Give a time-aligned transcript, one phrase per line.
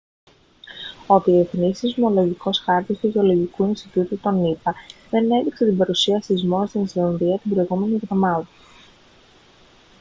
[1.07, 4.75] ο διεθνής σεισμολογικός χάρτης του γεωλογικού ινστιτούτου των ηπα
[5.09, 8.47] δεν έδειξε την παρουσία σεισμών στην ισλανδία την προηγούμενη εβδομάδα